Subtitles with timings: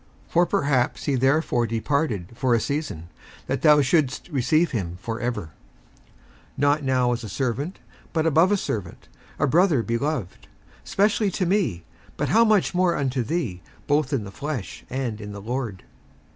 [0.29, 3.09] 57:001:015 For perhaps he therefore departed for a season,
[3.45, 5.49] that thou shouldest receive him for ever;
[6.57, 7.77] 57:001:016 Not now as a servant,
[8.11, 10.47] but above a servant, a brother beloved,
[10.83, 11.83] specially to me,
[12.17, 15.83] but how much more unto thee, both in the flesh, and in the Lord?